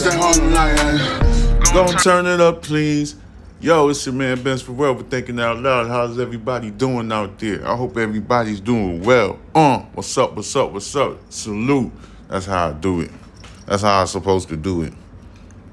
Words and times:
It's 0.00 0.06
that 0.06 0.16
Harlem. 0.16 1.74
Don't 1.74 2.00
turn 2.00 2.26
it 2.26 2.40
up, 2.40 2.62
please. 2.62 3.16
Yo, 3.60 3.88
it's 3.88 4.06
your 4.06 4.14
man 4.14 4.40
Ben 4.40 4.56
Forever 4.56 5.02
thinking 5.02 5.40
out 5.40 5.58
loud. 5.58 5.88
How's 5.88 6.20
everybody 6.20 6.70
doing 6.70 7.10
out 7.10 7.36
there? 7.40 7.66
I 7.66 7.74
hope 7.74 7.96
everybody's 7.96 8.60
doing 8.60 9.02
well. 9.02 9.40
Uh, 9.56 9.80
what's 9.94 10.16
up, 10.16 10.36
what's 10.36 10.54
up, 10.54 10.70
what's 10.70 10.94
up? 10.94 11.18
Salute. 11.30 11.90
That's 12.28 12.46
how 12.46 12.68
I 12.68 12.72
do 12.74 13.00
it. 13.00 13.10
That's 13.66 13.82
how 13.82 14.02
I'm 14.02 14.06
supposed 14.06 14.48
to 14.50 14.56
do 14.56 14.82
it. 14.82 14.92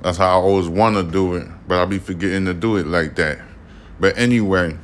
That's 0.01 0.17
how 0.17 0.39
I 0.39 0.41
always 0.41 0.69
want 0.69 0.95
to 0.95 1.03
do 1.03 1.35
it, 1.35 1.47
but 1.67 1.79
I 1.79 1.85
be 1.85 1.99
forgetting 1.99 2.45
to 2.45 2.55
do 2.55 2.77
it 2.77 2.87
like 2.87 3.15
that. 3.17 3.37
But 3.99 4.17
anyway, 4.17 4.75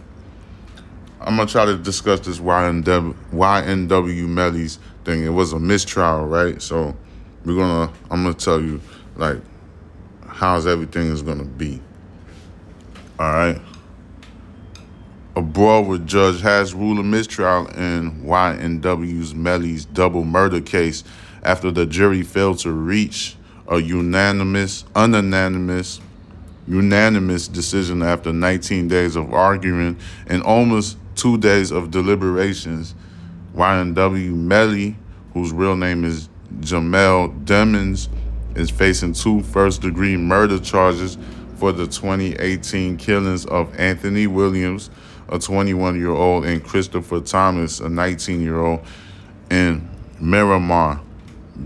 I'm 1.20 1.36
gonna 1.36 1.48
try 1.48 1.66
to 1.66 1.78
discuss 1.78 2.20
this 2.20 2.38
YNW, 2.38 3.16
YNW 3.34 4.28
Melly's 4.28 4.78
thing. 5.04 5.24
It 5.24 5.30
was 5.30 5.52
a 5.52 5.60
mistrial, 5.60 6.28
right? 6.28 6.62
So 6.62 6.96
we're 7.44 7.56
gonna, 7.56 7.92
I'm 8.12 8.22
gonna 8.22 8.36
tell 8.36 8.62
you 8.62 8.80
like 9.16 9.42
how's 10.28 10.66
everything 10.66 11.08
is 11.08 11.22
gonna 11.22 11.44
be. 11.44 11.82
All 13.20 13.32
right. 13.32 13.62
A 15.36 15.42
Broward 15.42 16.06
judge 16.06 16.42
has 16.42 16.74
ruled 16.74 17.00
a 17.00 17.04
mistrial 17.04 17.68
in 17.68 18.24
YNW's 18.24 19.34
Melly's 19.34 19.86
double 19.86 20.26
murder 20.26 20.60
case 20.60 21.04
after 21.44 21.72
the 21.72 21.86
jury 21.86 22.22
failed 22.22 22.60
to 22.60 22.72
reach 22.72 23.38
a 23.68 23.78
unanimous, 23.80 24.84
unanimous, 24.96 26.02
unanimous 26.68 27.48
decision 27.48 28.02
after 28.02 28.34
19 28.34 28.90
days 28.90 29.16
of 29.16 29.34
arguing 29.34 29.98
and 30.28 30.44
almost 30.44 30.98
two 31.16 31.38
days 31.38 31.72
of 31.72 31.92
deliberations. 31.92 32.94
YNW 33.56 34.34
Melly, 34.34 34.98
whose 35.34 35.54
real 35.54 35.76
name 35.76 36.04
is 36.04 36.30
Jamel 36.60 37.46
Demons, 37.46 38.10
is 38.56 38.70
facing 38.70 39.14
two 39.14 39.42
first 39.44 39.82
degree 39.82 40.18
murder 40.18 40.60
charges 40.60 41.18
for 41.56 41.72
the 41.72 41.86
2018 41.86 42.98
killings 42.98 43.46
of 43.46 43.74
Anthony 43.80 44.28
Williams, 44.28 44.90
a 45.30 45.38
21 45.38 45.98
year 45.98 46.10
old, 46.10 46.46
and 46.46 46.64
Christopher 46.64 47.22
Thomas, 47.22 47.80
a 47.80 47.90
19 47.90 48.42
year 48.42 48.60
old, 48.60 48.82
in 49.50 49.88
Miramar. 50.20 51.02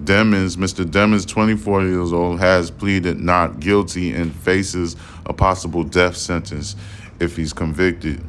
Demons, 0.03 0.57
Mr. 0.57 0.89
Demons, 0.89 1.25
24 1.25 1.83
years 1.83 2.11
old, 2.11 2.39
has 2.39 2.69
pleaded 2.69 3.19
not 3.19 3.59
guilty 3.59 4.11
and 4.11 4.35
faces 4.35 4.95
a 5.25 5.33
possible 5.33 5.83
death 5.83 6.17
sentence 6.17 6.75
if 7.19 7.37
he's 7.37 7.53
convicted. 7.53 8.21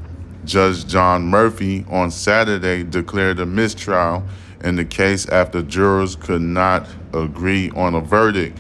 Judge 0.45 0.87
John 0.87 1.27
Murphy 1.27 1.85
on 1.91 2.11
Saturday 2.11 2.85
declared 2.85 3.41
a 3.41 3.47
mistrial 3.47 4.23
in 4.67 4.75
the 4.75 4.85
case 4.85 5.29
after 5.29 5.63
jurors 5.63 6.17
could 6.17 6.43
not 6.43 6.89
agree 7.15 7.71
on 7.71 7.95
a 7.95 8.01
verdict. 8.01 8.59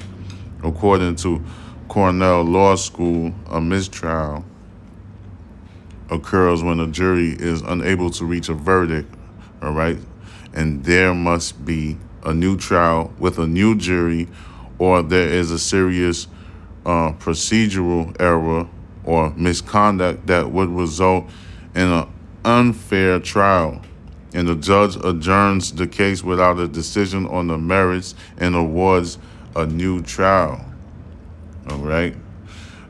According 0.62 1.16
to 1.16 1.44
Cornell 1.88 2.44
Law 2.44 2.76
School, 2.76 3.34
a 3.50 3.60
mistrial 3.60 4.44
occurs 6.08 6.62
when 6.62 6.78
a 6.78 6.86
jury 6.86 7.30
is 7.30 7.60
unable 7.62 8.10
to 8.10 8.24
reach 8.24 8.48
a 8.48 8.54
verdict, 8.54 9.12
all 9.60 9.72
right? 9.72 9.98
And 10.54 10.84
there 10.84 11.12
must 11.12 11.64
be 11.64 11.98
a 12.24 12.32
new 12.32 12.56
trial 12.56 13.12
with 13.18 13.40
a 13.40 13.46
new 13.46 13.74
jury, 13.74 14.28
or 14.78 15.02
there 15.02 15.28
is 15.28 15.50
a 15.50 15.58
serious 15.58 16.28
uh, 16.84 17.14
procedural 17.14 18.14
error 18.20 18.68
or 19.02 19.30
misconduct 19.30 20.28
that 20.28 20.52
would 20.52 20.68
result 20.68 21.28
in 21.74 21.90
an 21.90 22.08
unfair 22.44 23.18
trial. 23.18 23.82
And 24.36 24.46
the 24.46 24.54
judge 24.54 24.96
adjourns 24.96 25.72
the 25.72 25.86
case 25.86 26.22
without 26.22 26.58
a 26.58 26.68
decision 26.68 27.26
on 27.26 27.46
the 27.46 27.56
merits 27.56 28.14
and 28.36 28.54
awards 28.54 29.16
a 29.56 29.64
new 29.66 30.02
trial. 30.02 30.62
All 31.70 31.78
right. 31.78 32.14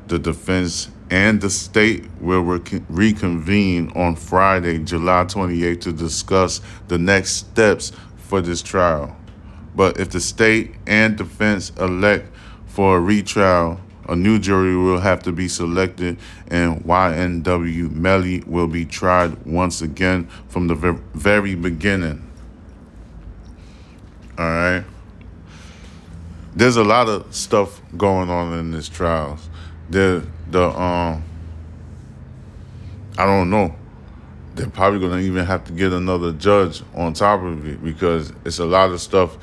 The 0.08 0.18
defense 0.18 0.90
and 1.08 1.40
the 1.40 1.48
state 1.48 2.04
will 2.20 2.40
rec- 2.40 2.82
reconvene 2.88 3.92
on 3.94 4.16
Friday, 4.16 4.80
July 4.80 5.24
28th, 5.26 5.82
to 5.82 5.92
discuss 5.92 6.60
the 6.88 6.98
next 6.98 7.34
steps 7.34 7.92
for 8.16 8.40
this 8.40 8.60
trial. 8.60 9.16
But 9.76 10.00
if 10.00 10.10
the 10.10 10.20
state 10.20 10.74
and 10.84 11.16
defense 11.16 11.70
elect 11.78 12.28
for 12.66 12.96
a 12.96 13.00
retrial, 13.00 13.80
a 14.08 14.16
new 14.16 14.38
jury 14.38 14.76
will 14.76 15.00
have 15.00 15.22
to 15.24 15.32
be 15.32 15.48
selected, 15.48 16.18
and 16.48 16.82
YNW 16.84 17.90
Melly 17.92 18.42
will 18.46 18.68
be 18.68 18.84
tried 18.84 19.44
once 19.46 19.82
again 19.82 20.28
from 20.48 20.66
the 20.66 20.74
ver- 20.74 21.00
very 21.14 21.54
beginning. 21.54 22.22
All 24.38 24.44
right 24.44 24.84
there's 26.56 26.76
a 26.76 26.84
lot 26.84 27.06
of 27.08 27.32
stuff 27.34 27.82
going 27.96 28.30
on 28.30 28.58
in 28.58 28.70
this 28.70 28.88
trials. 28.88 29.48
The 29.90 30.26
the 30.50 30.68
um 30.70 31.22
I 33.18 33.26
don't 33.26 33.50
know. 33.50 33.76
They're 34.54 34.70
probably 34.70 35.00
gonna 35.00 35.20
even 35.20 35.44
have 35.44 35.64
to 35.64 35.72
get 35.72 35.92
another 35.92 36.32
judge 36.32 36.82
on 36.94 37.12
top 37.12 37.42
of 37.42 37.66
it 37.66 37.84
because 37.84 38.32
it's 38.46 38.58
a 38.58 38.64
lot 38.64 38.90
of 38.90 39.02
stuff 39.02 39.36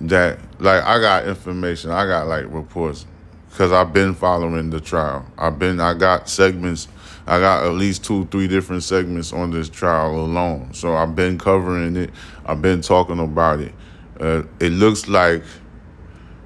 that 0.00 0.38
like 0.58 0.82
I 0.82 0.98
got 1.00 1.28
information, 1.28 1.90
I 1.90 2.06
got 2.06 2.26
like 2.26 2.46
reports 2.48 3.04
because 3.48 3.72
I've 3.72 3.92
been 3.92 4.14
following 4.14 4.70
the 4.70 4.80
trial. 4.80 5.26
I've 5.36 5.58
been 5.58 5.80
I 5.80 5.94
got 5.94 6.28
segments 6.28 6.88
I 7.28 7.40
got 7.40 7.66
at 7.66 7.74
least 7.74 8.04
two, 8.04 8.24
three 8.26 8.48
different 8.48 8.82
segments 8.82 9.34
on 9.34 9.50
this 9.50 9.68
trial 9.68 10.18
alone. 10.18 10.72
So 10.72 10.94
I've 10.94 11.14
been 11.14 11.36
covering 11.36 11.94
it. 11.94 12.10
I've 12.46 12.62
been 12.62 12.80
talking 12.80 13.18
about 13.18 13.60
it. 13.60 13.74
Uh, 14.18 14.44
it 14.58 14.72
looks 14.72 15.08
like 15.08 15.42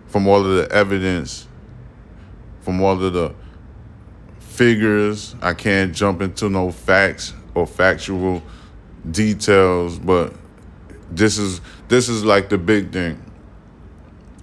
from 0.08 0.26
all 0.26 0.44
of 0.44 0.56
the 0.56 0.74
evidence, 0.74 1.46
from 2.62 2.82
all 2.82 3.00
of 3.00 3.12
the 3.12 3.32
figures. 4.40 5.36
I 5.40 5.54
can't 5.54 5.94
jump 5.94 6.20
into 6.20 6.50
no 6.50 6.72
facts 6.72 7.32
or 7.54 7.64
factual 7.64 8.42
details, 9.08 10.00
but 10.00 10.34
this 11.12 11.38
is 11.38 11.60
this 11.86 12.08
is 12.08 12.24
like 12.24 12.48
the 12.48 12.58
big 12.58 12.90
thing. 12.92 13.22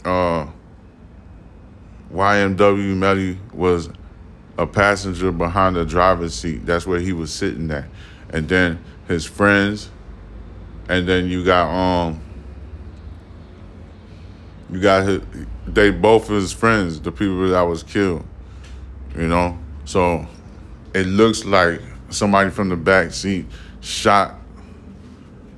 Uh, 0.06 0.47
YNW 2.14 2.96
Melly 2.96 3.38
was 3.53 3.90
a 4.58 4.66
passenger 4.66 5.31
behind 5.31 5.75
the 5.75 5.86
driver's 5.86 6.34
seat. 6.34 6.66
That's 6.66 6.86
where 6.86 7.00
he 7.00 7.14
was 7.14 7.31
sitting 7.31 7.70
at, 7.72 7.86
and 8.30 8.47
then 8.50 8.84
his 9.08 9.25
friends, 9.25 9.90
and 10.88 11.08
then 11.08 11.28
you 11.28 11.46
got 11.46 11.70
um 11.70 12.22
you 14.72 14.81
got 14.81 15.08
his, 15.08 15.22
they 15.66 15.92
both 15.92 16.28
his 16.28 16.52
friends, 16.52 17.00
the 17.00 17.12
people 17.12 17.47
that 17.50 17.62
was 17.62 17.84
killed. 17.84 18.26
You 19.16 19.28
know, 19.28 19.58
so 19.86 20.28
it 20.94 21.08
looks 21.08 21.46
like 21.46 21.81
somebody 22.09 22.50
from 22.50 22.70
the 22.70 22.76
back 22.76 23.12
seat 23.12 23.46
shot 23.81 24.36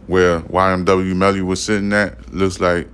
where 0.08 0.42
YNW 0.42 1.16
Melly 1.16 1.42
was 1.42 1.64
sitting 1.64 1.94
at. 1.94 2.34
Looks 2.34 2.60
like 2.60 2.88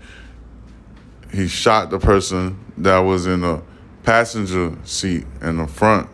he 1.31 1.47
shot 1.47 1.89
the 1.89 1.99
person 1.99 2.63
that 2.77 2.99
was 2.99 3.27
in 3.27 3.41
the 3.41 3.61
passenger 4.03 4.75
seat 4.83 5.25
in 5.41 5.57
the 5.57 5.67
front. 5.67 6.09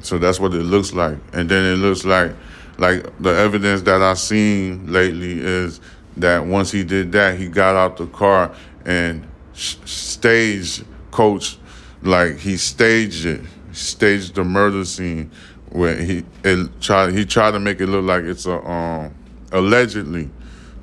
So 0.00 0.18
that's 0.18 0.38
what 0.38 0.54
it 0.54 0.62
looks 0.62 0.92
like. 0.92 1.18
And 1.32 1.48
then 1.48 1.64
it 1.64 1.76
looks 1.76 2.04
like 2.04 2.32
like 2.78 3.06
the 3.20 3.30
evidence 3.30 3.82
that 3.82 4.02
I've 4.02 4.18
seen 4.18 4.92
lately 4.92 5.40
is 5.40 5.80
that 6.16 6.44
once 6.44 6.70
he 6.70 6.84
did 6.84 7.12
that, 7.12 7.38
he 7.38 7.48
got 7.48 7.76
out 7.76 7.96
the 7.96 8.06
car 8.06 8.54
and 8.84 9.26
staged 9.54 10.84
coach 11.10 11.58
like 12.02 12.36
he 12.36 12.56
staged 12.56 13.24
it, 13.24 13.40
staged 13.72 14.34
the 14.34 14.44
murder 14.44 14.84
scene 14.84 15.30
where 15.70 15.96
he 15.96 16.24
it 16.44 16.80
tried 16.80 17.12
he 17.12 17.24
tried 17.24 17.52
to 17.52 17.60
make 17.60 17.80
it 17.80 17.86
look 17.86 18.04
like 18.04 18.24
it's 18.24 18.46
a 18.46 18.58
um 18.68 19.14
allegedly. 19.52 20.30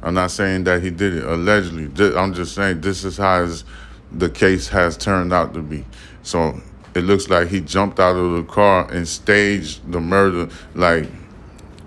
I'm 0.01 0.15
not 0.15 0.31
saying 0.31 0.63
that 0.63 0.81
he 0.81 0.89
did 0.89 1.13
it 1.13 1.23
allegedly. 1.23 2.15
I'm 2.17 2.33
just 2.33 2.55
saying 2.55 2.81
this 2.81 3.03
is 3.03 3.17
how 3.17 3.43
his, 3.43 3.63
the 4.11 4.29
case 4.29 4.67
has 4.69 4.97
turned 4.97 5.33
out 5.33 5.53
to 5.53 5.61
be. 5.61 5.85
So 6.23 6.59
it 6.95 7.01
looks 7.01 7.29
like 7.29 7.47
he 7.47 7.61
jumped 7.61 7.99
out 7.99 8.15
of 8.15 8.33
the 8.33 8.43
car 8.43 8.91
and 8.91 9.07
staged 9.07 9.91
the 9.91 9.99
murder 9.99 10.49
like 10.75 11.09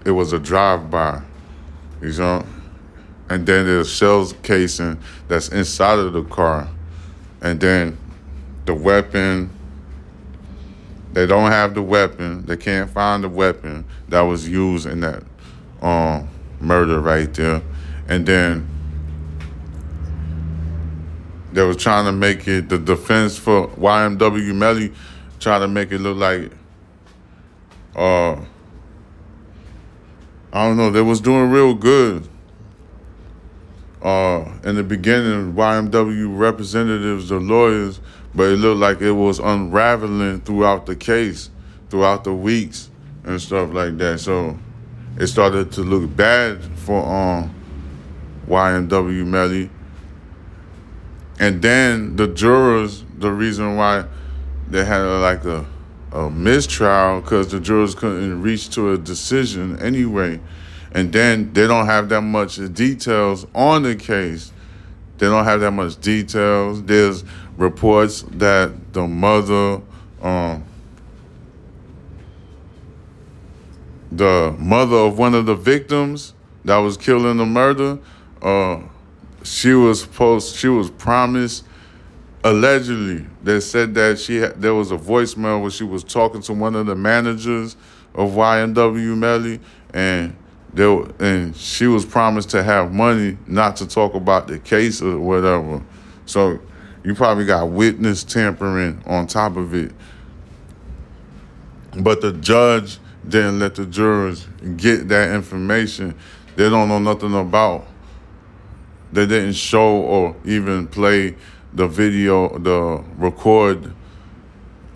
it 0.05 0.11
was 0.11 0.33
a 0.33 0.39
drive-by. 0.39 1.23
You 2.01 2.13
know? 2.13 2.47
and 3.29 3.47
then 3.47 3.67
there's 3.67 3.91
shells 3.91 4.35
casing 4.43 4.99
that's 5.29 5.49
inside 5.49 5.99
of 5.99 6.13
the 6.13 6.25
car, 6.25 6.69
and 7.41 7.61
then 7.61 7.97
the 8.67 8.75
weapon. 8.75 9.51
They 11.13 11.27
don't 11.27 11.53
have 11.53 11.75
the 11.75 11.83
weapon. 11.83 12.45
They 12.45 12.57
can't 12.57 12.91
find 12.91 13.23
the 13.23 13.29
weapon 13.29 13.85
that 14.09 14.23
was 14.23 14.49
used 14.49 14.87
in 14.87 15.01
that 15.01 15.23
um, 15.81 16.29
murder 16.61 17.01
right 17.01 17.33
there, 17.33 17.63
and 18.09 18.27
then 18.27 18.69
they 21.55 21.63
was 21.63 21.77
trying 21.77 22.05
to 22.05 22.13
make 22.13 22.47
it 22.49 22.69
the 22.69 22.79
defense 22.79 23.39
for 23.39 23.69
YNW 23.69 24.55
Melly, 24.55 24.93
trying 25.39 25.61
to 25.61 25.69
make 25.69 25.93
it 25.93 26.01
look 26.01 26.17
like. 26.17 26.51
Uh, 27.95 28.33
I 30.53 30.67
don't 30.67 30.77
know. 30.77 30.91
They 30.91 31.01
was 31.01 31.21
doing 31.21 31.51
real 31.51 31.75
good 31.75 32.29
uh, 34.05 34.45
in 34.65 34.77
the 34.77 34.83
beginning, 34.83 35.55
YNW 35.55 36.39
representatives, 36.39 37.31
the 37.31 37.41
lawyers, 37.41 38.01
but 38.35 38.51
it 38.51 38.57
looked 38.57 38.81
like 38.81 39.01
it 39.01 39.13
was 39.13 39.39
unraveling 39.39 40.43
throughout 40.43 40.87
the 40.87 40.95
case, 40.95 41.51
throughout 41.89 42.25
the 42.25 42.35
weeks 42.35 42.91
and 43.25 43.41
stuff 43.41 43.73
like 43.73 43.97
that. 43.99 44.21
So 44.21 44.59
it 45.19 45.29
started 45.29 45.73
to 45.73 45.83
look 45.83 46.15
bad 46.15 46.63
for 46.81 47.03
um, 47.03 47.55
YNW 48.47 49.27
Melly. 49.27 49.71
And 51.39 51.61
then 51.63 52.17
the 52.17 52.29
jurors, 52.29 53.05
the 53.19 53.33
reason 53.33 53.77
why 53.77 54.07
they 54.69 54.85
had 54.85 55.01
a, 55.01 55.19
like 55.19 55.45
a, 55.45 55.67
a 56.13 56.31
mistrial, 56.31 57.21
because 57.21 57.49
the 57.49 57.61
jurors 57.61 57.95
couldn't 57.95 58.41
reach 58.41 58.71
to 58.71 58.93
a 58.93 58.99
decision 58.99 59.79
anyway. 59.81 60.41
And 60.93 61.13
then 61.13 61.53
they 61.53 61.67
don't 61.67 61.87
have 61.87 62.09
that 62.11 62.23
much 62.23 62.57
details 62.73 63.47
on 63.55 63.83
the 63.83 63.97
case. 63.97 64.53
They 65.19 65.27
don't 65.27 65.45
have 65.45 65.61
that 65.61 65.73
much 65.73 66.01
details. 66.01 66.83
There's 66.85 67.25
reports 67.57 68.23
that 68.33 68.93
the 68.93 69.07
mother, 69.07 69.81
um, 70.23 70.65
the 74.13 74.55
mother 74.59 74.97
of 74.97 75.19
one 75.19 75.35
of 75.35 75.47
the 75.47 75.57
victims 75.57 76.35
that 76.65 76.77
was 76.79 76.97
killed 76.97 77.27
in 77.27 77.37
the 77.37 77.47
murder, 77.47 77.99
uh, 78.41 78.81
she 79.45 79.75
was 79.75 80.01
supposed, 80.01 80.57
she 80.57 80.69
was 80.69 80.91
promised. 80.91 81.65
Allegedly, 82.43 83.25
they 83.43 83.61
said 83.61 83.95
that 83.95 84.19
she 84.19 84.37
had, 84.37 84.61
there 84.61 84.75
was 84.75 84.91
a 84.91 84.99
voicemail 84.99 85.63
where 85.63 85.71
she 85.71 85.85
was 85.85 86.03
talking 86.05 86.43
to 86.43 86.53
one 86.53 86.75
of 86.75 86.87
the 86.87 86.95
managers 86.95 87.77
of 88.15 88.33
YNW 88.33 89.17
Melly, 89.17 89.61
and 89.93 90.37
there 90.73 91.05
and 91.21 91.57
she 91.57 91.87
was 91.87 92.05
promised 92.05 92.51
to 92.51 92.63
have 92.63 92.93
money, 92.93 93.39
not 93.47 93.77
to 93.77 93.87
talk 93.87 94.15
about 94.15 94.49
the 94.49 94.59
case 94.59 95.01
or 95.01 95.19
whatever. 95.19 95.83
So 96.27 96.59
you 97.05 97.15
probably 97.15 97.47
got 97.47 97.69
witness 97.69 98.25
tampering 98.25 99.03
on 99.07 99.27
top 99.27 99.57
of 99.57 99.75
it. 99.75 99.93
But 101.97 102.21
the 102.21 102.33
judge 102.33 102.99
didn't 103.29 103.59
let 103.61 103.75
the 103.75 103.87
jurors 103.87 104.47
get 104.77 105.09
that 105.09 105.35
information. 105.35 106.15
They 106.57 106.69
don't 106.69 106.89
know 106.89 106.99
nothing 106.99 107.35
about. 107.35 107.87
They 109.15 109.27
didn't 109.27 109.53
show 109.53 109.99
or 110.03 110.37
even 110.45 110.89
play 110.89 111.37
the 111.73 111.87
video, 111.87 112.59
the 112.59 113.05
record 113.17 113.95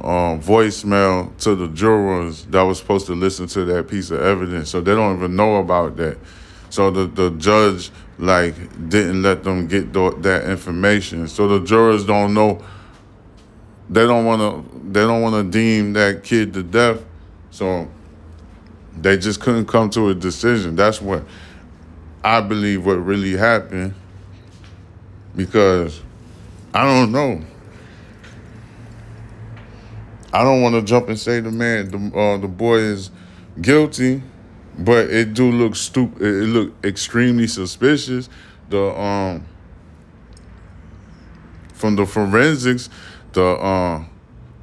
uh, 0.01 0.37
voicemail 0.39 1.37
to 1.39 1.55
the 1.55 1.69
jurors 1.69 2.45
that 2.47 2.63
was 2.63 2.79
supposed 2.79 3.07
to 3.07 3.15
listen 3.15 3.47
to 3.47 3.65
that 3.67 3.87
piece 3.87 4.11
of 4.11 4.21
evidence. 4.21 4.71
So 4.71 4.81
they 4.81 4.97
don't 4.97 5.17
even 5.17 5.37
know 5.37 5.57
about 5.57 5.97
that. 5.99 6.19
So 6.69 6.91
the, 6.91 7.07
the 7.07 7.31
judge 7.39 7.93
like 8.19 8.55
didn't 8.89 9.23
let 9.23 9.45
them 9.45 9.69
get 9.69 9.93
th- 9.93 10.15
that 10.19 10.51
information. 10.51 11.29
So 11.29 11.47
the 11.47 11.65
jurors 11.65 12.05
don't 12.05 12.35
know. 12.35 12.61
They 13.89 14.05
don't 14.05 14.25
want 14.25 14.41
to. 14.41 14.81
They 14.91 15.01
don't 15.01 15.23
want 15.23 15.35
to 15.37 15.49
deem 15.49 15.93
that 15.93 16.25
kid 16.25 16.53
to 16.55 16.65
death. 16.65 17.05
So 17.53 17.89
they 19.01 19.17
just 19.17 19.41
couldn't 19.41 19.67
come 19.67 19.91
to 19.91 20.09
a 20.09 20.15
decision. 20.15 20.75
That's 20.75 21.01
what 21.01 21.23
I 22.25 22.41
believe 22.41 22.85
what 22.85 22.97
really 22.97 23.37
happened. 23.37 23.95
Because 25.37 26.01
I 26.75 26.85
don't 26.85 27.13
know. 27.13 27.43
I 30.33 30.45
don't 30.45 30.61
want 30.61 30.75
to 30.75 30.83
jump 30.83 31.09
and 31.09 31.19
say 31.19 31.41
the 31.41 31.51
man, 31.51 31.89
the 31.91 32.19
uh, 32.19 32.37
the 32.37 32.49
boy 32.49 32.77
is 32.77 33.11
guilty, 33.61 34.23
but 34.79 35.11
it 35.11 35.35
do 35.35 35.51
look 35.51 35.75
stupid. 35.75 36.23
It 36.23 36.47
look 36.47 36.73
extremely 36.85 37.47
suspicious. 37.47 38.29
The 38.69 38.99
um 39.01 39.47
from 41.73 41.97
the 41.97 42.05
forensics, 42.05 42.91
the 43.33 43.45
uh, 43.45 44.05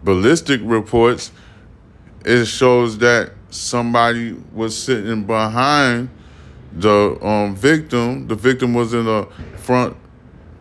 ballistic 0.03 0.61
reports, 0.63 1.31
it 2.25 2.45
shows 2.45 2.97
that 2.99 3.31
somebody 3.49 4.33
was 4.53 4.77
sitting 4.77 5.23
behind 5.23 6.09
the 6.73 7.17
um, 7.25 7.55
victim. 7.55 8.27
The 8.27 8.35
victim 8.35 8.73
was 8.73 8.93
in 8.93 9.05
the 9.05 9.27
front 9.57 9.95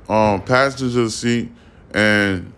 um, 0.08 0.42
passenger 0.42 1.08
seat, 1.08 1.50
and 1.92 2.52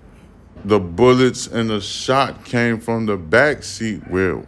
the 0.65 0.81
bullets 0.81 1.47
and 1.47 1.71
the 1.71 1.81
shot 1.81 2.45
came 2.45 2.81
from 2.81 3.07
the 3.07 3.17
back 3.17 3.63
seat 3.63 4.07
where 4.09 4.45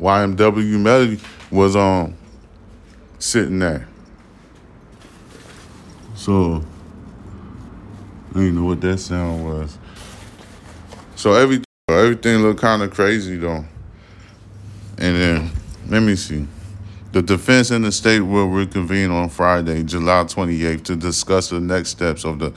YNW 0.00 0.80
Melly 0.80 1.18
was 1.50 1.76
um 1.76 2.16
sitting 3.18 3.58
there. 3.58 3.86
So 6.14 6.62
I 8.30 8.34
didn't 8.34 8.56
know 8.56 8.64
what 8.64 8.80
that 8.82 8.98
sound 8.98 9.44
was. 9.44 9.78
So 11.16 11.34
everything 11.34 11.64
everything 11.88 12.42
looked 12.42 12.60
kind 12.60 12.82
of 12.82 12.90
crazy 12.92 13.36
though. 13.36 13.64
And 14.98 15.16
then 15.16 15.50
let 15.88 16.00
me 16.02 16.14
see. 16.14 16.46
The 17.12 17.22
defense 17.22 17.70
and 17.70 17.84
the 17.84 17.92
state 17.92 18.20
will 18.20 18.46
reconvene 18.46 19.10
on 19.10 19.28
Friday, 19.28 19.82
July 19.82 20.24
28th, 20.24 20.84
to 20.84 20.96
discuss 20.96 21.48
the 21.48 21.60
next 21.60 21.90
steps 21.90 22.24
of 22.24 22.38
the 22.38 22.52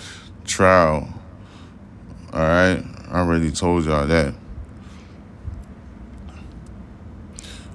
trial 0.45 1.11
all 2.33 2.39
right, 2.39 2.83
I 3.11 3.19
already 3.19 3.51
told 3.51 3.85
y'all 3.85 4.07
that. 4.07 4.33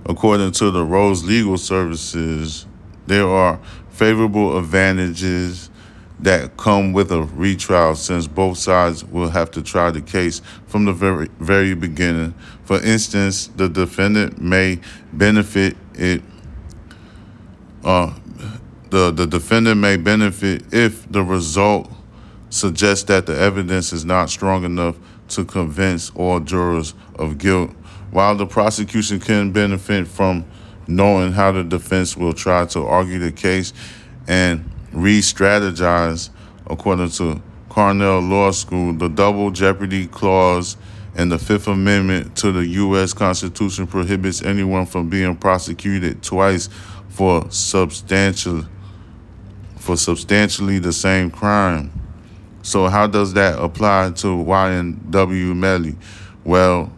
According 0.04 0.50
to 0.52 0.72
the 0.72 0.84
Rose 0.84 1.22
Legal 1.22 1.56
Services, 1.56 2.66
there 3.06 3.28
are 3.28 3.60
favorable 3.90 4.58
advantages 4.58 5.70
that 6.18 6.56
come 6.56 6.92
with 6.92 7.12
a 7.12 7.22
retrial 7.22 7.94
since 7.94 8.26
both 8.26 8.58
sides 8.58 9.04
will 9.04 9.28
have 9.28 9.52
to 9.52 9.62
try 9.62 9.92
the 9.92 10.00
case 10.00 10.42
from 10.66 10.86
the 10.86 10.92
very 10.92 11.28
very 11.38 11.74
beginning. 11.74 12.34
For 12.64 12.82
instance, 12.82 13.46
the 13.46 13.68
defendant 13.68 14.40
may 14.40 14.80
benefit 15.12 15.76
it 15.94 16.20
uh, 17.84 18.14
the, 18.90 19.10
the 19.10 19.26
defendant 19.26 19.80
may 19.80 19.96
benefit 19.96 20.62
if 20.72 21.10
the 21.10 21.22
result 21.22 21.90
suggests 22.50 23.04
that 23.04 23.26
the 23.26 23.38
evidence 23.38 23.92
is 23.92 24.04
not 24.04 24.30
strong 24.30 24.64
enough 24.64 24.96
to 25.28 25.44
convince 25.44 26.10
all 26.10 26.40
jurors 26.40 26.94
of 27.16 27.38
guilt, 27.38 27.70
while 28.10 28.34
the 28.34 28.46
prosecution 28.46 29.20
can 29.20 29.52
benefit 29.52 30.06
from 30.08 30.44
knowing 30.86 31.32
how 31.32 31.52
the 31.52 31.62
defense 31.62 32.16
will 32.16 32.32
try 32.32 32.64
to 32.64 32.80
argue 32.80 33.18
the 33.18 33.30
case 33.30 33.74
and 34.26 34.70
re 34.92 35.20
strategize, 35.20 36.30
according 36.66 37.10
to 37.10 37.42
Cornell 37.68 38.20
Law 38.20 38.50
School, 38.50 38.94
the 38.94 39.08
double 39.08 39.50
jeopardy 39.50 40.06
clause 40.06 40.76
in 41.14 41.28
the 41.28 41.38
Fifth 41.38 41.68
Amendment 41.68 42.36
to 42.36 42.52
the 42.52 42.66
U.S. 42.66 43.12
Constitution 43.12 43.86
prohibits 43.86 44.42
anyone 44.42 44.86
from 44.86 45.08
being 45.10 45.36
prosecuted 45.36 46.22
twice 46.22 46.68
for 47.18 47.50
substantial 47.50 48.62
for 49.76 49.96
substantially 49.96 50.78
the 50.78 50.92
same 50.92 51.32
crime. 51.32 51.90
So 52.62 52.86
how 52.86 53.08
does 53.08 53.34
that 53.34 53.58
apply 53.58 54.12
to 54.18 54.28
YNW 54.28 55.56
Melly? 55.56 55.96
Well, 56.44 56.92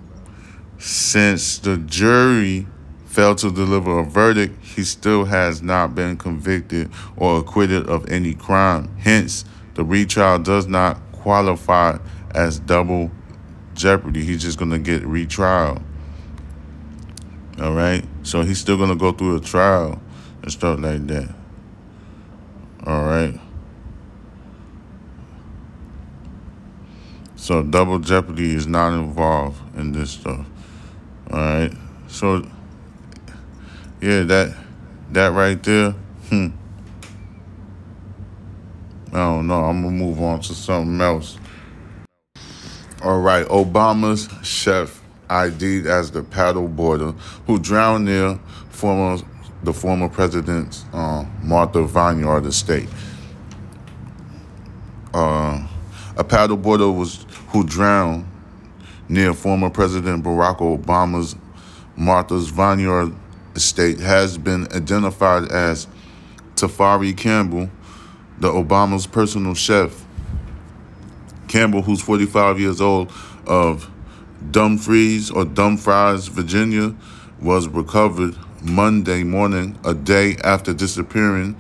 since 0.77 1.57
the 1.57 1.79
jury 1.79 2.67
failed 3.07 3.39
to 3.39 3.50
deliver 3.50 4.00
a 4.00 4.05
verdict, 4.05 4.62
he 4.62 4.85
still 4.85 5.25
has 5.25 5.62
not 5.62 5.95
been 5.95 6.19
convicted 6.19 6.91
or 7.17 7.39
acquitted 7.39 7.89
of 7.89 8.07
any 8.11 8.35
crime. 8.35 8.95
Hence, 8.99 9.47
the 9.73 9.85
retrial 9.85 10.39
does 10.39 10.67
not 10.67 11.00
qualify 11.12 11.97
as 12.35 12.59
double 12.59 13.11
jeopardy. 13.73 14.23
He's 14.23 14.43
just 14.43 14.59
going 14.59 14.71
to 14.71 14.79
get 14.79 15.03
retrial. 15.03 15.81
All 17.59 17.73
right? 17.73 18.05
So 18.23 18.43
he's 18.43 18.59
still 18.59 18.77
going 18.77 18.91
to 18.91 18.97
go 18.97 19.12
through 19.12 19.37
a 19.37 19.41
trial 19.41 19.99
and 20.42 20.52
stuff 20.52 20.78
like 20.80 21.06
that. 21.06 21.35
All 22.87 23.04
right? 23.04 23.38
So 27.37 27.62
double 27.62 27.99
jeopardy 27.99 28.54
is 28.54 28.66
not 28.66 28.92
involved 28.92 29.61
in 29.76 29.92
this 29.92 30.11
stuff. 30.11 30.47
All 31.30 31.38
right. 31.38 31.73
So 32.06 32.47
yeah, 34.00 34.23
that 34.23 34.56
that 35.12 35.28
right 35.32 35.62
there. 35.62 35.92
Hmm. 36.28 36.49
I 39.12 39.16
don't 39.16 39.47
know. 39.47 39.64
I'm 39.64 39.82
gonna 39.82 39.97
move 39.97 40.20
on 40.20 40.40
to 40.40 40.54
something 40.54 41.00
else. 41.00 41.38
All 43.02 43.20
right, 43.20 43.47
Obama's 43.47 44.28
chef 44.47 45.02
ID'd 45.30 45.87
as 45.87 46.11
the 46.11 46.23
paddle 46.23 46.68
boarder 46.68 47.12
who 47.47 47.59
drowned 47.59 48.04
near 48.04 48.38
former 48.68 49.23
the 49.62 49.73
former 49.73 50.09
president's 50.09 50.85
uh, 50.93 51.25
Martha 51.43 51.85
Vineyard 51.85 52.47
estate. 52.47 52.88
Uh, 55.12 55.67
a 56.17 56.25
paddleboarder 56.25 56.97
was 56.97 57.26
who 57.49 57.64
drowned 57.64 58.26
near 59.09 59.35
former 59.35 59.71
President 59.71 60.25
Barack 60.25 60.59
Obama's 60.59 61.37
Martha's 61.97 62.49
Vineyard 62.49 63.12
estate 63.55 63.99
has 64.00 64.38
been 64.38 64.67
identified 64.73 65.50
as 65.50 65.87
Tafari 66.55 67.17
Campbell. 67.17 67.69
the 68.38 68.49
Obama's 68.49 69.07
personal 69.07 69.55
chef. 69.55 70.07
Campbell, 71.47 71.83
who's 71.83 72.00
45 72.00 72.59
years 72.59 72.81
old, 72.81 73.12
of 73.47 73.90
Dumfries 74.50 75.31
or 75.31 75.45
Dumfries, 75.45 76.29
Virginia, 76.29 76.95
was 77.40 77.69
recovered 77.69 78.35
Monday 78.62 79.23
morning, 79.23 79.79
a 79.85 79.95
day 79.95 80.37
after 80.45 80.75
disappearing 80.75 81.57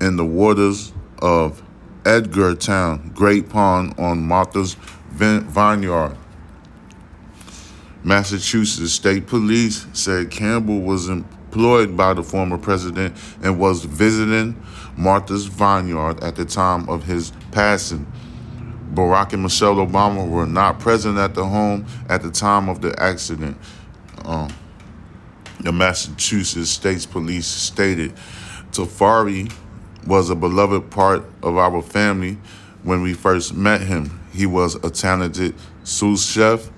in 0.00 0.16
the 0.16 0.24
waters 0.24 0.92
of 1.20 1.62
Edgartown, 2.04 3.14
Great 3.14 3.48
Pond 3.48 3.94
on 3.98 4.26
Martha's 4.26 4.74
Vineyard. 5.10 6.16
Massachusetts 8.04 8.92
State 8.92 9.26
Police 9.26 9.86
said 9.92 10.30
Campbell 10.30 10.80
was 10.80 11.08
employed 11.08 11.96
by 11.96 12.12
the 12.12 12.22
former 12.22 12.58
president 12.58 13.16
and 13.42 13.58
was 13.58 13.84
visiting 13.84 14.60
Martha's 14.96 15.46
Vineyard 15.46 16.22
at 16.22 16.34
the 16.34 16.44
time 16.44 16.88
of 16.88 17.04
his 17.04 17.32
passing. 17.52 18.10
Barack 18.92 19.32
and 19.32 19.42
Michelle 19.42 19.76
Obama 19.76 20.28
were 20.28 20.46
not 20.46 20.80
present 20.80 21.16
at 21.16 21.34
the 21.34 21.46
home 21.46 21.86
at 22.08 22.22
the 22.22 22.30
time 22.30 22.68
of 22.68 22.82
the 22.82 23.00
accident. 23.00 23.56
Um, 24.24 24.52
the 25.62 25.72
Massachusetts 25.72 26.70
State 26.70 27.06
Police 27.10 27.46
stated 27.46 28.12
Tafari 28.72 29.52
was 30.06 30.28
a 30.28 30.34
beloved 30.34 30.90
part 30.90 31.22
of 31.42 31.56
our 31.56 31.80
family 31.82 32.36
when 32.82 33.02
we 33.02 33.14
first 33.14 33.54
met 33.54 33.80
him. 33.80 34.20
He 34.32 34.44
was 34.44 34.74
a 34.76 34.90
talented 34.90 35.54
sous 35.84 36.26
chef 36.26 36.68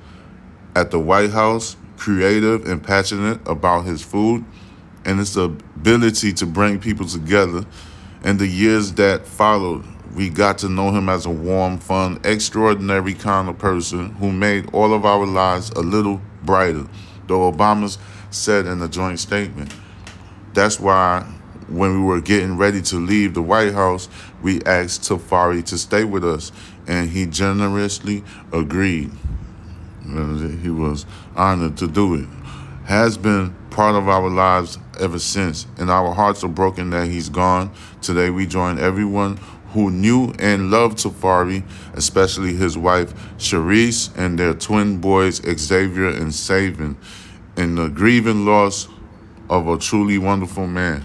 at 0.77 0.91
the 0.91 0.99
White 0.99 1.31
House, 1.31 1.77
creative 1.97 2.67
and 2.67 2.83
passionate 2.83 3.41
about 3.49 3.87
his 3.87 4.03
food 4.03 4.45
and 5.07 5.19
his 5.19 5.37
ability 5.37 6.35
to 6.35 6.47
bring 6.47 6.79
people 6.79 7.07
together. 7.07 7.65
In 8.23 8.37
the 8.37 8.47
years 8.47 8.93
that 8.95 9.27
followed, 9.27 9.85
we 10.15 10.29
got 10.29 10.59
to 10.59 10.69
know 10.69 10.91
him 10.91 11.09
as 11.09 11.25
a 11.25 11.31
warm, 11.31 11.79
fun, 11.79 12.21
extraordinary 12.25 13.15
kind 13.15 13.49
of 13.49 13.59
person 13.59 14.11
who 14.17 14.31
made 14.31 14.69
all 14.75 14.93
of 14.93 15.07
our 15.07 15.27
lives 15.27 15.71
a 15.71 15.81
little 15.81 16.21
brighter, 16.43 16.87
the 17.27 17.35
Obamas 17.35 17.99
said 18.35 18.67
in 18.67 18.83
a 18.83 18.89
joint 18.89 19.21
statement. 19.21 19.73
That's 20.53 20.79
why 20.79 21.23
when 21.69 22.01
we 22.01 22.07
were 22.07 22.21
getting 22.21 22.57
ready 22.57 22.83
to 22.83 22.97
leave 22.97 23.35
the 23.35 23.43
White 23.43 23.73
House, 23.73 24.09
we 24.43 24.63
asked 24.63 25.03
Tafari 25.03 25.65
to 25.67 25.79
stay 25.79 26.05
with 26.05 26.25
us, 26.25 26.53
and 26.87 27.09
he 27.09 27.27
generously 27.27 28.23
agreed. 28.53 29.11
He 30.05 30.71
was 30.71 31.07
honored 31.35 31.77
to 31.79 31.89
do 31.89 32.15
it. 32.15 32.29
Has 32.85 33.17
been 33.17 33.55
part 33.71 33.95
of 33.95 34.09
our 34.09 34.29
lives 34.29 34.79
ever 35.01 35.19
since, 35.19 35.67
and 35.79 35.91
our 35.91 36.13
hearts 36.13 36.45
are 36.45 36.49
broken 36.49 36.91
that 36.91 37.09
he's 37.09 37.31
gone. 37.31 37.73
Today, 38.03 38.29
we 38.29 38.47
join 38.47 38.79
everyone 38.79 39.39
who 39.73 39.91
knew 39.91 40.33
and 40.39 40.71
loved 40.71 40.99
Tafari, 40.99 41.65
especially 41.95 42.55
his 42.55 42.77
wife 42.77 43.15
Cherise 43.39 44.17
and 44.17 44.39
their 44.39 44.55
twin 44.55 45.01
boys 45.01 45.41
Xavier 45.43 46.09
and 46.09 46.33
Savin, 46.33 46.97
in 47.57 47.75
the 47.75 47.89
grieving 47.89 48.45
loss 48.45 48.89
of 49.49 49.69
a 49.69 49.79
truly 49.79 50.19
wonderful 50.19 50.67
man. 50.67 51.05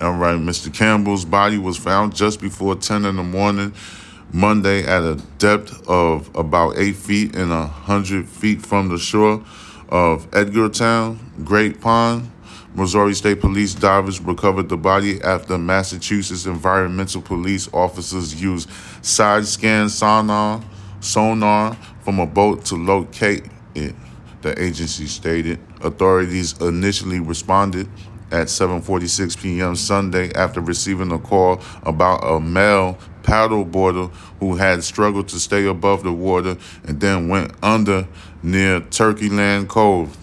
All 0.00 0.14
right, 0.14 0.38
Mr. 0.38 0.72
Campbell's 0.72 1.24
body 1.24 1.58
was 1.58 1.76
found 1.76 2.14
just 2.14 2.40
before 2.40 2.74
10 2.74 3.04
in 3.04 3.16
the 3.16 3.22
morning 3.22 3.72
Monday 4.32 4.84
at 4.84 5.02
a 5.02 5.14
depth 5.38 5.88
of 5.88 6.34
about 6.34 6.76
8 6.76 6.96
feet 6.96 7.36
and 7.36 7.50
100 7.50 8.28
feet 8.28 8.60
from 8.60 8.88
the 8.88 8.98
shore 8.98 9.44
of 9.88 10.28
Edgartown, 10.32 11.18
Great 11.44 11.80
Pond, 11.80 12.30
Missouri 12.74 13.14
State 13.14 13.40
Police 13.40 13.74
divers 13.74 14.20
recovered 14.20 14.68
the 14.68 14.76
body 14.76 15.22
after 15.22 15.56
Massachusetts 15.56 16.46
environmental 16.46 17.22
police 17.22 17.68
officers 17.72 18.42
used 18.42 18.68
side 19.00 19.46
scan 19.46 19.88
sonar, 19.88 20.60
sonar 20.98 21.74
from 22.00 22.18
a 22.18 22.26
boat 22.26 22.64
to 22.64 22.74
locate 22.74 23.44
it, 23.76 23.94
the 24.44 24.62
agency 24.62 25.06
stated. 25.06 25.58
Authorities 25.80 26.60
initially 26.60 27.18
responded 27.18 27.88
at 28.30 28.46
7:46 28.46 29.40
p.m. 29.40 29.74
Sunday 29.74 30.32
after 30.34 30.60
receiving 30.60 31.10
a 31.10 31.18
call 31.18 31.60
about 31.82 32.20
a 32.22 32.38
male 32.38 32.98
paddleboarder 33.22 34.12
who 34.40 34.56
had 34.56 34.84
struggled 34.84 35.28
to 35.28 35.40
stay 35.40 35.66
above 35.66 36.02
the 36.04 36.12
water 36.12 36.56
and 36.86 37.00
then 37.00 37.28
went 37.28 37.52
under 37.62 38.06
near 38.42 38.80
Turkeyland 38.80 39.68
Cove. 39.68 40.16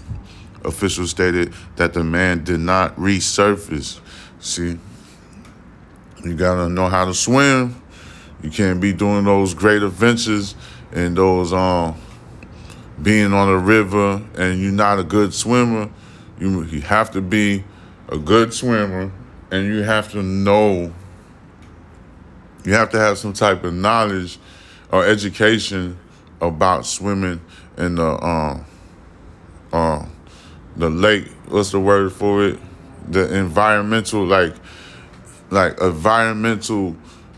Officials 0.64 1.10
stated 1.10 1.52
that 1.78 1.94
the 1.94 2.04
man 2.04 2.44
did 2.44 2.60
not 2.60 2.96
resurface. 2.96 4.00
See, 4.40 4.78
you 6.24 6.36
gotta 6.36 6.70
know 6.70 6.88
how 6.88 7.06
to 7.06 7.14
swim. 7.16 7.82
You 8.44 8.52
can't 8.52 8.80
be 8.80 8.94
doing 8.94 9.26
those 9.26 9.56
great 9.56 9.82
adventures 9.82 10.54
and 10.92 11.18
those 11.18 11.54
um 11.54 11.96
being 13.02 13.34
on 13.34 13.50
a 13.50 13.58
river 13.58 14.22
and 14.38 14.62
you're 14.62 14.72
not 14.72 15.00
a 15.00 15.04
good 15.04 15.34
swimmer. 15.34 15.90
You 16.40 16.64
you 16.64 16.82
have 16.82 17.12
to 17.12 17.22
be 17.22 17.64
a 18.10 18.18
good 18.18 18.54
swimmer 18.54 19.12
and 19.52 19.66
you 19.66 19.84
have 19.84 20.12
to 20.12 20.24
know 20.24 20.94
you 22.64 22.74
have 22.74 22.92
to 22.92 23.00
have 23.00 23.18
some 23.18 23.34
type 23.34 23.64
of 23.64 23.74
knowledge 23.74 24.38
or 24.92 25.06
education 25.06 25.98
about 26.40 26.86
swimming 26.86 27.42
in 27.78 27.96
the 27.96 28.26
um 28.26 28.66
um 29.74 30.12
the 30.76 30.90
lake. 30.90 31.28
What's 31.48 31.72
the 31.72 31.80
word 31.80 32.14
for 32.14 32.46
it? 32.46 32.60
The 33.10 33.36
environmental, 33.36 34.26
like, 34.26 34.56
like 35.50 35.80
environmental 35.82 36.96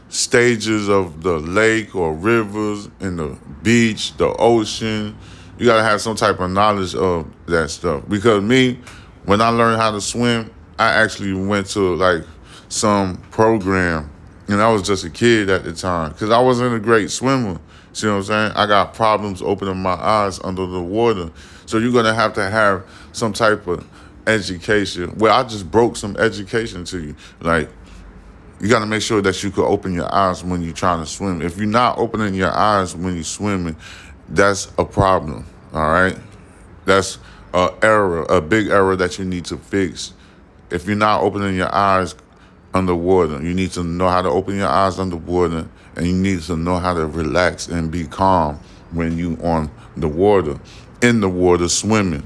stages 0.10 0.88
of 0.88 1.24
the 1.24 1.39
lake 1.39 1.96
or 1.96 2.13
rivers 2.13 2.89
and 3.00 3.17
the 3.17 3.38
beach, 3.63 4.15
the 4.17 4.27
ocean. 4.38 5.17
You 5.57 5.65
gotta 5.65 5.83
have 5.83 6.01
some 6.01 6.15
type 6.15 6.39
of 6.39 6.51
knowledge 6.51 6.95
of 6.95 7.27
that 7.45 7.69
stuff. 7.69 8.03
Because 8.07 8.41
me, 8.41 8.79
when 9.25 9.41
I 9.41 9.50
learned 9.50 9.81
how 9.81 9.91
to 9.91 10.01
swim, 10.01 10.51
I 10.79 10.89
actually 10.89 11.33
went 11.33 11.67
to 11.72 11.95
like 11.95 12.24
some 12.69 13.17
program, 13.31 14.12
and 14.48 14.62
I 14.62 14.72
was 14.72 14.81
just 14.81 15.05
a 15.05 15.10
kid 15.10 15.50
at 15.50 15.63
the 15.63 15.74
time 15.74 16.12
because 16.12 16.31
I 16.31 16.39
wasn't 16.39 16.75
a 16.75 16.79
great 16.79 17.12
swimmer. 17.12 17.60
See 17.93 18.07
what 18.07 18.13
I'm 18.13 18.24
saying? 18.24 18.51
I 18.55 18.65
got 18.65 18.95
problems 18.95 19.41
opening 19.41 19.77
my 19.77 19.93
eyes 19.93 20.39
under 20.43 20.65
the 20.65 20.81
water. 20.81 21.31
So 21.67 21.77
you're 21.77 21.93
gonna 21.93 22.15
have 22.15 22.33
to 22.33 22.50
have 22.50 22.86
some 23.12 23.33
type 23.33 23.67
of 23.67 23.88
education. 24.25 25.13
Well, 25.17 25.33
I 25.33 25.48
just 25.48 25.69
broke 25.69 25.98
some 25.98 26.17
education 26.17 26.86
to 26.86 27.00
you. 27.00 27.15
Like 27.41 27.69
you 28.63 28.69
got 28.69 28.79
to 28.79 28.86
make 28.86 29.01
sure 29.01 29.22
that 29.22 29.43
you 29.43 29.51
can 29.51 29.65
open 29.65 29.93
your 29.93 30.13
eyes 30.13 30.41
when 30.41 30.62
you're 30.62 30.74
trying 30.74 31.01
to 31.01 31.05
swim. 31.05 31.41
If 31.41 31.57
you're 31.57 31.65
not 31.65 31.98
opening 31.98 32.33
your 32.33 32.51
eyes 32.51 32.95
when 32.95 33.15
you're 33.15 33.24
swimming, 33.25 33.75
that's 34.30 34.72
a 34.77 34.86
problem. 34.86 35.46
All 35.74 35.92
right, 35.92 36.18
that's 36.86 37.18
a 37.53 37.74
error, 37.82 38.24
a 38.24 38.42
big 38.42 38.68
error 38.68 38.96
that 38.96 39.20
you 39.20 39.25
need 39.25 39.46
to 39.46 39.58
fix. 39.58 40.13
If 40.70 40.88
you're 40.88 40.96
not 40.96 41.22
opening 41.22 41.56
your 41.56 41.74
eyes 41.74 42.15
underwater, 42.74 43.42
you 43.42 43.53
need 43.53 43.72
to 43.72 43.84
know 43.84 44.10
how 44.10 44.22
to 44.22 44.30
open 44.30 44.58
your 44.58 44.70
eyes 44.70 45.00
underwater, 45.00 45.68
and 45.96 46.08
you 46.08 46.13
need 46.13 46.42
to 46.44 46.56
know 46.56 46.77
how 46.77 46.94
to 46.94 47.06
relax 47.06 47.68
and 47.68 47.92
be 47.92 48.06
calm 48.06 48.60
when 48.92 49.18
you 49.18 49.38
on 49.44 49.72
the 49.98 50.08
water 50.08 50.60
in 51.03 51.20
the 51.20 51.30
water 51.30 51.68
swimming. 51.68 52.25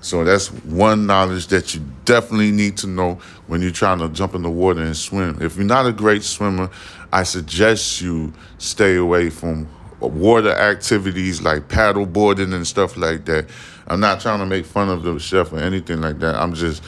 So 0.00 0.22
that's 0.22 0.48
one 0.48 1.06
knowledge 1.06 1.46
that 1.46 1.74
you 1.74 1.80
definitely 2.04 2.50
need 2.50 2.76
to 2.78 2.86
know 2.86 3.14
when 3.46 3.62
you're 3.62 3.70
trying 3.70 4.00
to 4.00 4.08
jump 4.10 4.34
in 4.34 4.42
the 4.42 4.50
water 4.50 4.82
and 4.82 4.94
swim. 4.94 5.38
If 5.40 5.56
you're 5.56 5.64
not 5.64 5.86
a 5.86 5.92
great 5.92 6.24
swimmer, 6.24 6.68
I 7.10 7.22
suggest 7.22 8.02
you 8.02 8.34
stay 8.58 8.96
away 8.96 9.30
from 9.30 9.66
water 10.12 10.50
activities 10.50 11.42
like 11.42 11.68
paddle 11.68 12.06
boarding 12.06 12.52
and 12.52 12.66
stuff 12.66 12.96
like 12.96 13.24
that. 13.26 13.48
I'm 13.86 14.00
not 14.00 14.20
trying 14.20 14.38
to 14.38 14.46
make 14.46 14.64
fun 14.64 14.88
of 14.88 15.02
the 15.02 15.18
chef 15.18 15.52
or 15.52 15.58
anything 15.58 16.00
like 16.00 16.18
that. 16.20 16.34
I'm 16.36 16.54
just 16.54 16.82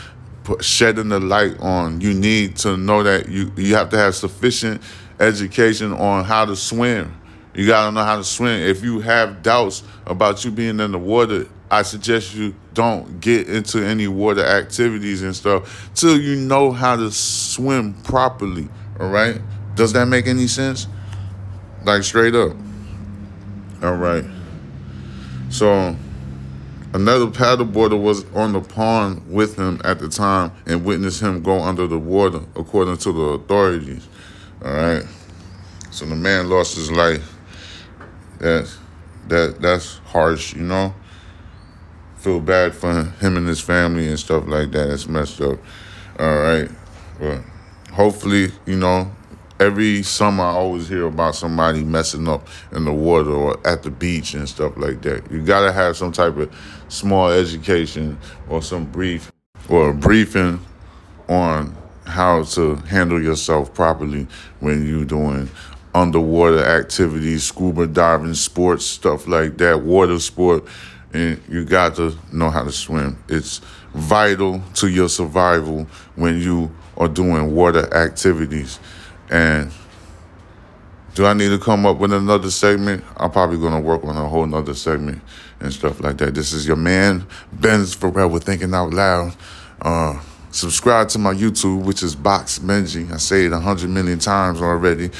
shedding 0.61 1.09
the 1.09 1.19
light 1.19 1.59
on 1.59 2.01
you 2.01 2.15
need 2.15 2.55
to 2.57 2.77
know 2.77 3.03
that 3.03 3.29
you 3.29 3.51
you 3.57 3.75
have 3.75 3.91
to 3.91 3.97
have 3.97 4.15
sufficient 4.15 4.81
education 5.19 5.93
on 5.93 6.23
how 6.23 6.45
to 6.45 6.55
swim 6.55 7.13
you 7.57 7.67
got 7.67 7.87
to 7.87 7.93
know 7.93 8.05
how 8.05 8.17
to 8.17 8.25
swim. 8.25 8.61
If 8.61 8.85
you 8.85 9.01
have 9.01 9.43
doubts 9.43 9.83
about 10.07 10.45
you 10.45 10.51
being 10.51 10.79
in 10.79 10.93
the 10.93 10.99
water, 10.99 11.49
I 11.71 11.83
suggest 11.83 12.35
you 12.35 12.55
don't 12.75 13.19
get 13.19 13.49
into 13.49 13.83
any 13.83 14.09
water 14.09 14.45
activities 14.45 15.23
and 15.23 15.35
stuff 15.35 15.91
till 15.95 16.21
you 16.21 16.37
know 16.37 16.71
how 16.71 16.97
to 16.97 17.11
swim 17.11 17.95
properly. 18.03 18.69
All 19.01 19.09
right? 19.09 19.41
Does 19.75 19.95
that 19.95 20.05
make 20.07 20.27
any 20.27 20.49
sense? 20.49 20.87
Like 21.83 22.03
straight 22.03 22.35
up. 22.35 22.55
All 23.83 23.97
right. 23.97 24.25
So 25.51 25.97
another 26.95 27.27
paddleboarder 27.27 28.01
was 28.01 28.25
on 28.33 28.53
the 28.53 28.61
pond 28.61 29.31
with 29.33 29.57
him 29.57 29.81
at 29.85 29.99
the 29.99 30.09
time 30.09 30.53
and 30.67 30.85
witnessed 30.85 31.21
him 31.21 31.43
go 31.43 31.61
under 31.61 31.87
the 31.87 31.99
water, 31.99 32.41
according 32.55 32.97
to 32.99 33.13
the 33.13 33.23
authorities. 33.23 34.09
All 34.65 34.73
right. 34.73 35.05
So 35.91 36.05
the 36.07 36.17
man 36.17 36.51
lost 36.51 36.77
his 36.77 36.91
life 36.91 37.37
that 38.39 38.71
that 39.29 39.61
that's 39.61 39.99
harsh, 40.07 40.55
you 40.55 40.63
know. 40.63 40.95
Feel 42.17 42.41
bad 42.41 42.75
for 42.75 43.05
him 43.05 43.37
and 43.37 43.47
his 43.47 43.61
family 43.61 44.09
and 44.09 44.19
stuff 44.19 44.47
like 44.47 44.73
that. 44.73 44.91
It's 44.91 45.09
messed 45.09 45.41
up. 45.41 45.59
All 46.19 46.39
right, 46.39 46.71
but 47.19 47.41
hopefully, 47.93 48.51
you 48.67 48.77
know, 48.77 49.11
every 49.61 50.03
summer 50.03 50.45
I 50.45 50.53
always 50.53 50.89
hear 50.89 51.07
about 51.07 51.35
somebody 51.35 51.83
messing 51.85 52.29
up 52.29 52.47
in 52.73 52.85
the 52.85 52.93
water 52.93 53.31
or 53.31 53.67
at 53.67 53.83
the 53.83 53.91
beach 53.91 54.35
and 54.35 54.49
stuff 54.49 54.77
like 54.77 55.03
that. 55.03 55.31
You 55.31 55.43
gotta 55.43 55.73
have 55.73 55.97
some 55.97 56.13
type 56.13 56.37
of 56.37 56.55
small 56.89 57.31
education 57.31 58.19
or 58.49 58.63
some 58.63 58.85
brief 58.85 59.33
or 59.69 59.91
a 59.91 59.95
briefing 59.95 60.61
on 61.29 61.75
how 62.07 62.45
to 62.45 62.77
handle 62.77 63.21
yourself 63.21 63.75
properly 63.75 64.27
when 64.61 64.87
you're 64.87 65.05
doing 65.05 65.49
underwater 65.95 66.63
activities, 66.63 67.45
scuba 67.45 67.87
diving, 67.87 68.35
sports, 68.35 68.85
stuff 68.85 69.27
like 69.27 69.57
that, 69.57 69.83
water 69.83 70.19
sport, 70.19 70.65
and 71.13 71.41
you 71.49 71.65
got 71.65 71.97
to 71.97 72.15
know 72.33 72.51
how 72.51 72.63
to 72.63 72.71
swim. 72.71 73.19
It's 73.29 73.61
vital 73.95 74.63
to 74.75 74.89
your 74.89 75.09
survival 75.09 75.87
when 76.15 76.39
you 76.39 76.71
are 76.99 77.09
doing 77.09 77.55
water 77.55 77.93
activities. 77.95 78.79
And 79.31 79.73
do 81.15 81.25
I 81.25 81.33
need 81.33 81.49
to 81.49 81.59
come 81.59 81.87
up 81.87 81.99
with 81.99 82.13
another 82.13 82.51
segment? 82.51 83.03
I'm 83.17 83.31
probably 83.31 83.59
gonna 83.59 83.81
work 83.81 84.05
on 84.05 84.17
a 84.17 84.29
whole 84.29 84.47
nother 84.47 84.75
segment 84.75 85.23
and 85.61 85.73
stuff 85.73 86.01
like 86.01 86.19
that. 86.19 86.35
This 86.35 86.53
is 86.53 86.67
your 86.67 86.77
man, 86.77 87.27
Ben's 87.53 87.95
Forever 87.95 88.39
Thinking 88.39 88.75
Out 88.75 88.93
Loud. 88.93 89.35
Uh, 89.81 90.21
subscribe 90.51 91.09
to 91.09 91.19
my 91.19 91.33
YouTube, 91.33 91.85
which 91.85 92.03
is 92.03 92.15
Box 92.15 92.59
Benji. 92.59 93.11
I 93.13 93.17
say 93.17 93.47
it 93.47 93.53
a 93.53 93.61
hundred 93.61 93.91
million 93.91 94.19
times 94.19 94.61
already. 94.61 95.11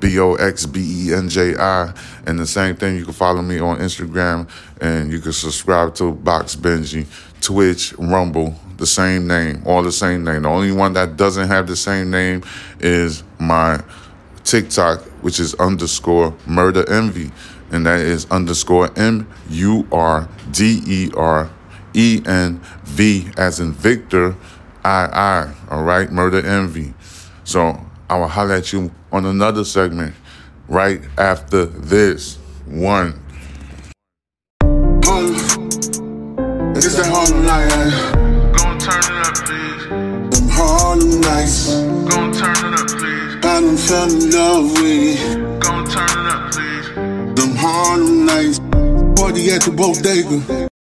B 0.00 0.18
O 0.18 0.34
X 0.34 0.66
B 0.66 1.08
E 1.08 1.14
N 1.14 1.28
J 1.28 1.56
I. 1.56 1.94
And 2.26 2.38
the 2.38 2.46
same 2.46 2.76
thing, 2.76 2.96
you 2.96 3.04
can 3.04 3.14
follow 3.14 3.40
me 3.40 3.58
on 3.58 3.78
Instagram 3.78 4.48
and 4.80 5.12
you 5.12 5.20
can 5.20 5.32
subscribe 5.32 5.94
to 5.94 6.12
Box 6.12 6.56
Benji, 6.56 7.06
Twitch, 7.40 7.94
Rumble, 7.96 8.58
the 8.76 8.86
same 8.86 9.26
name, 9.26 9.62
all 9.64 9.82
the 9.82 9.92
same 9.92 10.24
name. 10.24 10.42
The 10.42 10.48
only 10.48 10.72
one 10.72 10.92
that 10.94 11.16
doesn't 11.16 11.48
have 11.48 11.66
the 11.66 11.76
same 11.76 12.10
name 12.10 12.42
is 12.80 13.22
my 13.38 13.82
TikTok, 14.44 15.02
which 15.22 15.40
is 15.40 15.54
underscore 15.54 16.36
murder 16.46 16.88
envy. 16.90 17.30
And 17.70 17.86
that 17.86 18.00
is 18.00 18.30
underscore 18.30 18.90
M 18.96 19.28
U 19.50 19.86
R 19.90 20.28
D 20.50 20.82
E 20.86 21.10
R 21.16 21.50
E 21.94 22.22
N 22.26 22.60
V 22.84 23.30
as 23.36 23.60
in 23.60 23.72
Victor 23.72 24.36
I 24.84 25.06
I. 25.06 25.54
All 25.70 25.82
right, 25.82 26.10
murder 26.10 26.44
envy. 26.44 26.94
So 27.44 27.80
I 28.08 28.18
will 28.18 28.28
holler 28.28 28.54
at 28.54 28.72
you 28.72 28.92
on 29.10 29.24
another 29.26 29.64
segment 29.64 30.14
right 30.68 31.00
after 31.18 31.64
this 31.66 32.36
one. 32.66 33.20
It's 36.76 36.96
that 36.96 38.13
nights. 41.44 41.68
Gon' 42.08 42.32
turn 42.32 42.72
it 42.72 42.80
up, 42.80 42.88
please. 42.88 43.36
I 43.36 43.60
done 43.60 43.76
fell 43.76 44.12
in 44.12 44.30
love 44.30 44.72
with 44.72 45.20
it. 45.20 45.60
Gon' 45.60 45.86
turn 45.88 46.04
it 46.04 46.32
up, 46.32 46.52
please. 46.52 46.88
Them 47.34 47.56
Harlem 47.56 48.26
nights. 48.26 48.58
Party 49.20 49.50
at 49.50 49.62
the 49.62 49.72
bodega. 49.76 50.73